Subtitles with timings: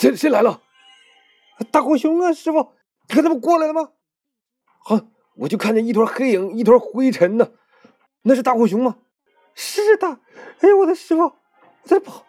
[0.00, 0.62] 谁谁来了？
[1.70, 2.72] 大狗熊啊，师傅，
[3.06, 3.90] 看他们过来了吗？
[4.82, 4.98] 好，
[5.36, 7.50] 我就看见一团黑影，一团灰尘呢。
[8.22, 8.96] 那是大狗熊吗？
[9.54, 10.08] 是的。
[10.60, 11.34] 哎呦，我的师傅，我
[11.84, 12.24] 在跑，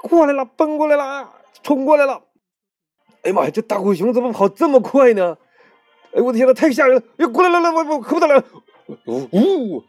[0.00, 1.30] 过来了，奔过来了，
[1.62, 2.22] 冲过来了。
[3.24, 5.36] 哎呀妈呀，这大狗熊怎么跑这么快呢？
[6.14, 7.02] 哎，我的天呐，太吓人了！
[7.18, 8.42] 哎，过来来来，我我可不得了！
[9.04, 9.84] 呜呜！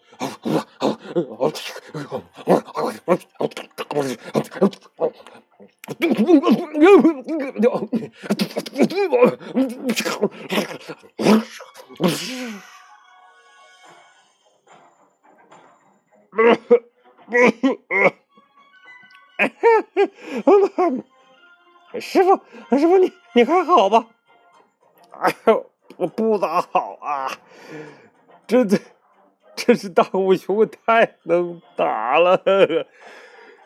[21.99, 22.35] 师傅，
[22.77, 24.07] 师傅，你你还好吧？
[25.11, 27.31] 哎呦，我不咋好啊！
[28.47, 28.77] 这这
[29.55, 32.35] 这是大武雄太能打了，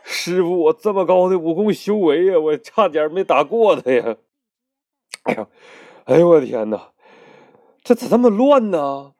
[0.10, 4.16] 师傅，我这么高的武功修为呀，我差点没打过他呀！
[5.24, 5.48] 哎呀，
[6.06, 6.92] 哎呦我天哪，
[7.84, 9.16] 这咋这么乱呢？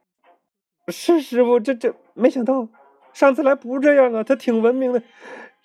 [0.88, 2.70] 是师傅，这这没想到
[3.12, 5.04] 上次来不是这样啊，他挺文明的，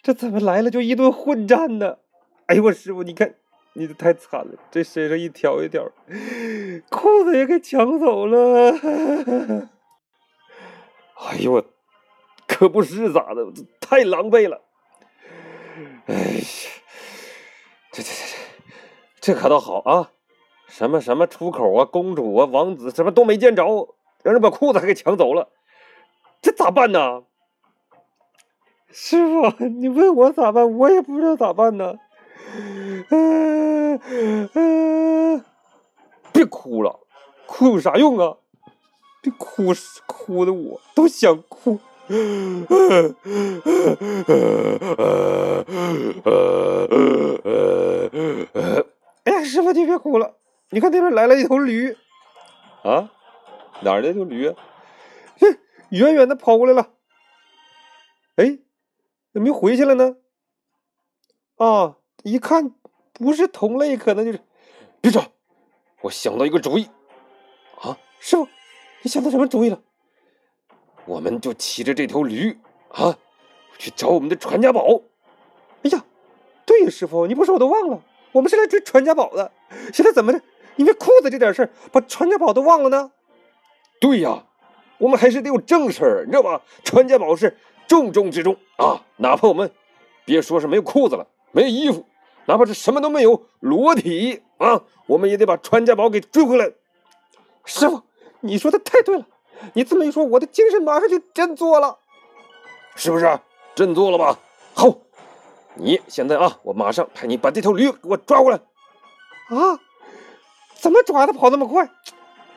[0.03, 1.99] 这怎么来了就一顿混战呢？
[2.47, 3.37] 哎呦我师傅，你看
[3.75, 5.89] 你这太惨了，这身上一条一条，
[6.91, 8.73] 裤子也给抢走了。
[11.15, 11.65] 哎呦我，
[12.49, 13.47] 可不是咋的，
[13.81, 14.61] 太狼狈了。
[16.07, 16.45] 哎呀，
[17.91, 18.13] 这这这
[19.21, 20.11] 这，这可倒好啊！
[20.69, 25.51] 什么什么出口啊，公主啊，王子什么都没见着，让人把裤子还给抢走了，
[26.41, 27.25] 这咋办呢？
[28.91, 31.95] 师傅，你问我咋办，我也不知道咋办呢。
[33.11, 34.01] 嗯
[34.55, 35.45] 嗯，
[36.33, 37.01] 别哭了，
[37.47, 38.37] 哭有啥用啊？
[39.23, 39.73] 别哭，
[40.07, 41.79] 哭的我都想哭。
[49.25, 50.35] 哎呀，师傅你别哭了，
[50.71, 51.97] 你看那边来了一头驴。
[52.83, 53.13] 啊？
[53.83, 54.49] 哪儿的头驴？
[55.41, 55.59] 哼，
[55.91, 56.91] 远远的跑过来了。
[58.37, 58.59] 哎，
[59.33, 60.17] 怎么又回去了呢？
[61.57, 61.97] 啊！
[62.25, 62.75] 一看
[63.13, 64.41] 不是同类，可能就是。
[65.01, 65.33] 别吵！
[66.03, 66.89] 我想到一个主意。
[67.81, 68.49] 啊，师傅，
[69.03, 69.83] 你想到什么主意了？
[71.07, 72.57] 我们就骑着这头驴
[72.91, 73.17] 啊，
[73.79, 75.01] 去找我们的传家宝。
[75.83, 76.05] 哎呀，
[76.65, 78.03] 对呀，师傅，你不说我都忘了，
[78.33, 79.51] 我们是来追传家宝的。
[79.93, 80.41] 现在怎么的？
[80.77, 83.11] 因为裤子这点事儿，把传家宝都忘了呢？
[84.01, 84.45] 对呀，
[84.99, 86.63] 我们还是得有正事儿，你知道吧？
[86.85, 89.05] 传家宝是重中之重啊！
[89.17, 89.71] 哪怕我们
[90.25, 92.07] 别说是没有裤子了，没有衣服。
[92.47, 96.73] 哪怕是什么都没有，裸体啊，我们也得把传家宝给追回来。
[97.65, 98.03] 师傅，
[98.41, 99.27] 你说的太对了，
[99.75, 101.99] 你这么一说，我的精神马上就振作了，
[102.97, 103.41] 是不是？
[103.75, 104.39] 振作了吧？
[104.75, 104.95] 好，
[105.75, 108.57] 你现在啊，我马上派你把这头驴给我抓过来。
[108.57, 109.79] 啊？
[110.75, 111.89] 怎么抓它跑那么快？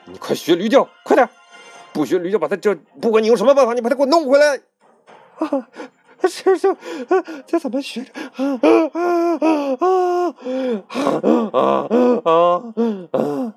[0.04, 1.28] 你快学驴叫，快点！
[1.92, 4.60] 不学驴叫，把它这不管你用什么办法，你把它给我弄回来。
[5.38, 5.68] 啊！
[6.28, 6.76] 师兄，
[7.46, 8.00] 这怎么学？
[8.00, 9.00] 啊啊啊
[9.38, 10.34] 啊
[11.52, 11.90] 啊啊
[12.24, 12.30] 啊
[13.12, 13.54] 啊！